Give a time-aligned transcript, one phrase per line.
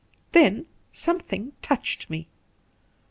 [0.31, 2.27] Then something touched me.